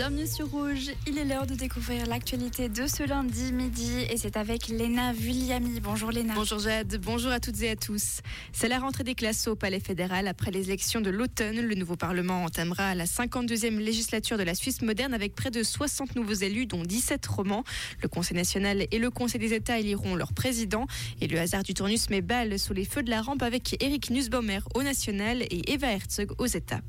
Bienvenue 0.00 0.26
sur 0.26 0.48
Rouge. 0.50 0.92
Il 1.06 1.18
est 1.18 1.26
l'heure 1.26 1.46
de 1.46 1.54
découvrir 1.54 2.06
l'actualité 2.06 2.70
de 2.70 2.86
ce 2.86 3.02
lundi 3.06 3.52
midi 3.52 4.06
et 4.08 4.16
c'est 4.16 4.38
avec 4.38 4.68
Léna 4.68 5.12
Vulliami. 5.12 5.78
Bonjour 5.80 6.10
Léna. 6.10 6.32
Bonjour 6.32 6.58
Jade, 6.58 6.98
bonjour 7.04 7.30
à 7.30 7.38
toutes 7.38 7.60
et 7.60 7.68
à 7.68 7.76
tous. 7.76 8.20
C'est 8.50 8.68
la 8.68 8.78
rentrée 8.78 9.04
des 9.04 9.14
classes 9.14 9.46
au 9.46 9.56
Palais 9.56 9.78
fédéral 9.78 10.26
après 10.26 10.52
les 10.52 10.68
élections 10.68 11.02
de 11.02 11.10
l'automne. 11.10 11.60
Le 11.60 11.74
nouveau 11.74 11.96
Parlement 11.96 12.44
entamera 12.44 12.94
la 12.94 13.04
52e 13.04 13.76
législature 13.76 14.38
de 14.38 14.42
la 14.42 14.54
Suisse 14.54 14.80
moderne 14.80 15.12
avec 15.12 15.34
près 15.34 15.50
de 15.50 15.62
60 15.62 16.16
nouveaux 16.16 16.32
élus, 16.32 16.64
dont 16.64 16.82
17 16.82 17.26
romans. 17.26 17.64
Le 18.00 18.08
Conseil 18.08 18.38
national 18.38 18.86
et 18.90 18.98
le 18.98 19.10
Conseil 19.10 19.38
des 19.38 19.52
États 19.52 19.78
éliront 19.78 20.14
leur 20.14 20.32
président. 20.32 20.86
Et 21.20 21.26
le 21.26 21.38
hasard 21.38 21.62
du 21.62 21.74
tournus 21.74 22.08
met 22.08 22.22
balle 22.22 22.58
sous 22.58 22.72
les 22.72 22.86
feux 22.86 23.02
de 23.02 23.10
la 23.10 23.20
rampe 23.20 23.42
avec 23.42 23.76
Eric 23.84 24.08
Nussbaumer 24.08 24.60
au 24.74 24.82
national 24.82 25.42
et 25.42 25.70
Eva 25.70 25.92
Herzog 25.92 26.32
aux 26.38 26.46
États. 26.46 26.80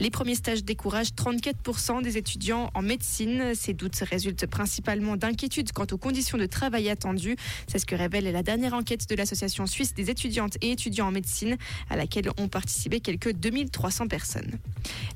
Les 0.00 0.10
premiers 0.10 0.34
stages 0.34 0.64
découragent 0.64 1.10
34% 1.10 2.02
des 2.02 2.16
étudiants 2.16 2.39
en 2.48 2.82
médecine. 2.82 3.54
Ces 3.54 3.74
doutes 3.74 4.02
résultent 4.10 4.46
principalement 4.46 5.16
d'inquiétudes 5.16 5.72
quant 5.72 5.86
aux 5.90 5.98
conditions 5.98 6.38
de 6.38 6.46
travail 6.46 6.88
attendues. 6.88 7.36
C'est 7.66 7.78
ce 7.78 7.86
que 7.86 7.94
révèle 7.94 8.24
la 8.24 8.42
dernière 8.42 8.72
enquête 8.72 9.08
de 9.08 9.14
l'Association 9.14 9.66
suisse 9.66 9.94
des 9.94 10.10
étudiantes 10.10 10.56
et 10.62 10.70
étudiants 10.70 11.08
en 11.08 11.10
médecine, 11.10 11.56
à 11.90 11.96
laquelle 11.96 12.30
ont 12.38 12.48
participé 12.48 13.00
quelques 13.00 13.32
2300 13.32 14.08
personnes. 14.08 14.58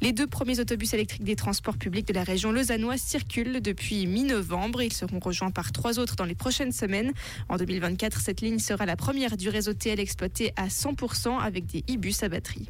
Les 0.00 0.12
deux 0.12 0.26
premiers 0.26 0.60
autobus 0.60 0.94
électriques 0.94 1.24
des 1.24 1.36
transports 1.36 1.76
publics 1.76 2.08
de 2.08 2.14
la 2.14 2.24
région 2.24 2.52
lausannoise 2.52 3.00
circulent 3.00 3.60
depuis 3.60 4.06
mi-novembre. 4.06 4.80
Ils 4.82 4.92
seront 4.92 5.18
rejoints 5.18 5.50
par 5.50 5.72
trois 5.72 5.98
autres 5.98 6.16
dans 6.16 6.24
les 6.24 6.34
prochaines 6.34 6.72
semaines. 6.72 7.12
En 7.48 7.58
2024, 7.58 8.20
cette 8.20 8.40
ligne 8.40 8.58
sera 8.58 8.86
la 8.86 8.96
première 8.96 9.36
du 9.36 9.50
réseau 9.50 9.74
TL 9.74 10.00
exploité 10.00 10.52
à 10.56 10.68
100% 10.68 11.38
avec 11.38 11.66
des 11.66 11.84
e-bus 11.90 12.22
à 12.22 12.28
batterie. 12.28 12.66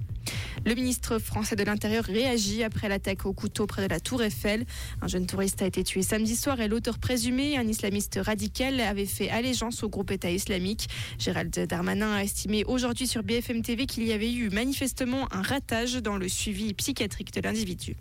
Le 0.66 0.74
ministre 0.74 1.18
français 1.18 1.56
de 1.56 1.64
l'Intérieur 1.64 2.04
réagit 2.04 2.62
après 2.62 2.90
l'attaque 2.90 3.24
au 3.24 3.32
couteau 3.32 3.66
près 3.66 3.82
de 3.82 3.88
la 3.88 3.98
Tour 3.98 4.22
Eiffel. 4.22 4.66
Un 5.00 5.08
jeune 5.08 5.26
touriste 5.26 5.62
a 5.62 5.66
été 5.66 5.82
tué 5.82 6.02
samedi 6.02 6.36
soir 6.36 6.60
et 6.60 6.68
l'auteur 6.68 6.98
présumé, 6.98 7.56
un 7.56 7.66
islamiste 7.66 8.20
radical, 8.22 8.78
avait 8.80 9.06
fait 9.06 9.30
allégeance 9.30 9.82
au 9.82 9.88
groupe 9.88 10.10
État 10.10 10.30
islamique. 10.30 10.88
Gérald 11.18 11.58
Darmanin 11.66 12.12
a 12.12 12.22
estimé 12.22 12.64
aujourd'hui 12.64 13.06
sur 13.06 13.22
BFM 13.22 13.62
TV 13.62 13.86
qu'il 13.86 14.04
y 14.04 14.12
avait 14.12 14.32
eu 14.32 14.50
manifestement 14.50 15.32
un 15.32 15.40
ratage 15.40 15.94
dans 15.94 16.18
le 16.18 16.28
suivi 16.28 16.74
psychiatrique 16.74 17.32
de 17.32 17.40
l'individu 17.40 17.96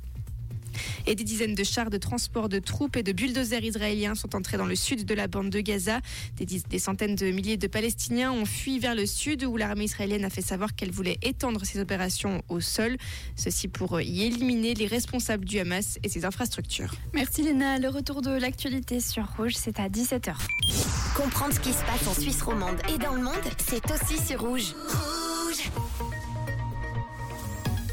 et 1.07 1.15
des 1.15 1.23
dizaines 1.23 1.55
de 1.55 1.63
chars 1.63 1.89
de 1.89 1.97
transport 1.97 2.49
de 2.49 2.59
troupes 2.59 2.95
et 2.95 3.03
de 3.03 3.11
bulldozers 3.11 3.63
israéliens 3.63 4.15
sont 4.15 4.35
entrés 4.35 4.57
dans 4.57 4.65
le 4.65 4.75
sud 4.75 5.05
de 5.05 5.13
la 5.13 5.27
bande 5.27 5.49
de 5.49 5.59
Gaza. 5.59 5.99
Des, 6.37 6.79
centaines 6.79 7.15
de 7.15 7.31
milliers 7.31 7.57
de 7.57 7.67
Palestiniens 7.67 8.31
ont 8.31 8.45
fui 8.45 8.79
vers 8.79 8.95
le 8.95 9.05
sud 9.05 9.43
où 9.43 9.57
l'armée 9.57 9.85
israélienne 9.85 10.25
a 10.25 10.29
fait 10.29 10.41
savoir 10.41 10.75
qu'elle 10.75 10.91
voulait 10.91 11.17
étendre 11.21 11.65
ses 11.65 11.79
opérations 11.79 12.41
au 12.49 12.59
sol. 12.59 12.97
Ceci 13.35 13.67
pour 13.67 13.99
y 14.01 14.23
éliminer 14.25 14.73
les 14.73 14.87
responsables 14.87 15.45
du 15.45 15.59
Hamas 15.59 15.99
et 16.03 16.09
ses 16.09 16.25
infrastructures. 16.25 16.93
Merci 17.13 17.43
Léna. 17.43 17.79
Le 17.79 17.89
retour 17.89 18.21
de 18.21 18.31
l'actualité 18.31 18.99
sur 18.99 19.25
Rouge, 19.37 19.53
c'est 19.55 19.79
à 19.79 19.89
17h. 19.89 20.33
Comprendre 21.15 21.53
ce 21.53 21.59
qui 21.59 21.73
se 21.73 21.83
passe 21.83 22.07
en 22.07 22.19
Suisse 22.19 22.41
romande 22.41 22.77
et 22.93 22.97
dans 22.97 23.13
le 23.13 23.21
monde, 23.21 23.35
c'est 23.57 23.83
aussi 23.91 24.23
sur 24.25 24.41
Rouge. 24.41 24.73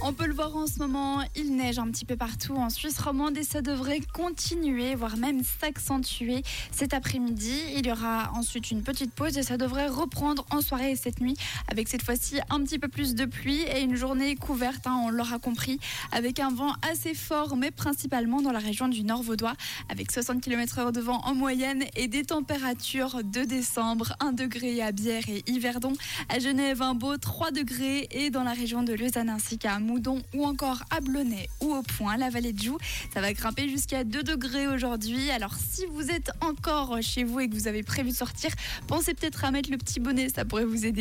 On 0.08 0.12
peut 0.12 0.28
le 0.28 0.34
voir 0.34 0.56
en 0.56 0.68
ce 0.68 0.78
moment, 0.78 1.20
il 1.34 1.56
neige 1.56 1.80
un 1.80 1.90
petit 1.90 2.04
peu 2.04 2.14
partout 2.14 2.54
en 2.54 2.70
Suisse 2.70 3.00
romande 3.00 3.36
et 3.36 3.42
ça 3.42 3.60
devrait 3.60 3.98
continuer, 4.14 4.94
voire 4.94 5.16
même 5.16 5.42
s'accentuer 5.42 6.44
cet 6.70 6.94
après-midi. 6.94 7.60
Il 7.74 7.88
y 7.88 7.90
aura 7.90 8.30
ensuite 8.34 8.70
une 8.70 8.84
petite 8.84 9.12
pause 9.12 9.36
et 9.36 9.42
ça 9.42 9.56
devrait 9.56 9.88
reprendre 9.88 10.46
en 10.52 10.60
soirée 10.60 10.92
et 10.92 10.96
cette 10.96 11.20
nuit 11.20 11.36
avec 11.66 11.88
cette 11.88 12.04
fois-ci 12.04 12.38
un 12.50 12.62
petit 12.62 12.78
peu 12.78 12.86
plus 12.86 13.16
de 13.16 13.24
pluie 13.24 13.62
et 13.62 13.80
une 13.80 13.96
journée 13.96 14.36
couverte, 14.36 14.86
hein, 14.86 14.96
on 15.02 15.10
l'aura 15.10 15.40
compris, 15.40 15.80
avec 16.12 16.38
un 16.38 16.52
vent 16.52 16.74
assez 16.88 17.12
fort 17.12 17.56
mais 17.56 17.72
principalement 17.72 18.40
dans 18.42 18.52
la 18.52 18.60
région 18.60 18.86
du 18.86 19.02
Nord 19.02 19.24
Vaudois 19.24 19.54
avec 19.88 20.12
60 20.12 20.40
km 20.40 20.78
h 20.82 20.92
de 20.92 21.00
vent 21.00 21.20
en 21.24 21.34
moyenne 21.34 21.82
et 21.96 22.06
des 22.06 22.22
températures 22.22 23.24
de 23.24 23.42
décembre, 23.42 24.12
1 24.20 24.34
degré 24.34 24.80
à 24.82 24.92
Bière 24.92 25.28
et 25.28 25.42
Yverdon, 25.48 25.94
à 26.28 26.38
Genève 26.38 26.80
un 26.80 26.94
beau 26.94 27.16
3 27.16 27.50
degrés 27.50 28.06
et 28.12 28.30
dans 28.30 28.44
la 28.44 28.52
région 28.52 28.84
de 28.84 28.92
Lausanne 28.92 29.30
ainsi 29.30 29.58
qu'à 29.58 29.80
Mou 29.80 29.95
ou 30.34 30.44
encore 30.44 30.82
à 30.90 31.00
Blonay 31.00 31.48
ou 31.60 31.74
au 31.74 31.82
Point, 31.82 32.16
la 32.16 32.30
vallée 32.30 32.52
de 32.52 32.62
Joux. 32.62 32.78
Ça 33.12 33.20
va 33.20 33.32
grimper 33.32 33.68
jusqu'à 33.68 34.04
2 34.04 34.22
degrés 34.22 34.66
aujourd'hui. 34.66 35.30
Alors 35.30 35.54
si 35.54 35.84
vous 35.86 36.10
êtes 36.10 36.30
encore 36.40 36.98
chez 37.02 37.24
vous 37.24 37.40
et 37.40 37.48
que 37.48 37.54
vous 37.54 37.68
avez 37.68 37.82
prévu 37.82 38.10
de 38.10 38.14
sortir, 38.14 38.50
pensez 38.86 39.14
peut-être 39.14 39.44
à 39.44 39.50
mettre 39.50 39.70
le 39.70 39.78
petit 39.78 40.00
bonnet, 40.00 40.28
ça 40.28 40.44
pourrait 40.44 40.64
vous 40.64 40.86
aider. 40.86 40.94